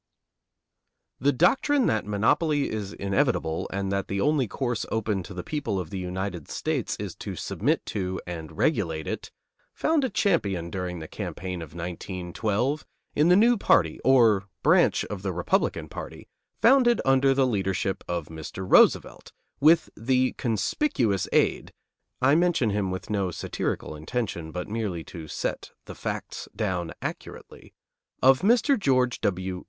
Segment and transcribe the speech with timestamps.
[1.19, 5.79] The doctrine that monopoly is inevitable and that the only course open to the people
[5.79, 9.29] of the United States is to submit to and regulate it
[9.75, 12.83] found a champion during the campaign of 1912
[13.13, 16.27] in the new party, or branch of the Republican party,
[16.59, 18.65] founded under the leadership of Mr.
[18.67, 21.73] Roosevelt, with the conspicuous aid,
[22.23, 27.75] I mention him with no satirical intention, but merely to set the facts down accurately,
[28.23, 28.79] of Mr.
[28.79, 29.59] George W.